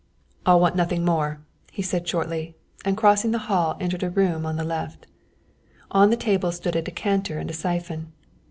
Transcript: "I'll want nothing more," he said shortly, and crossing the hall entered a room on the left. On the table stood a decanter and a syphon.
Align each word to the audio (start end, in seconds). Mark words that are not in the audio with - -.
"I'll 0.47 0.59
want 0.59 0.75
nothing 0.75 1.05
more," 1.05 1.41
he 1.71 1.83
said 1.83 2.07
shortly, 2.07 2.55
and 2.83 2.97
crossing 2.97 3.29
the 3.29 3.37
hall 3.45 3.77
entered 3.79 4.01
a 4.01 4.09
room 4.09 4.47
on 4.47 4.55
the 4.55 4.63
left. 4.63 5.05
On 5.91 6.09
the 6.09 6.17
table 6.17 6.51
stood 6.51 6.75
a 6.75 6.81
decanter 6.81 7.37
and 7.37 7.51
a 7.51 7.53
syphon. 7.53 8.11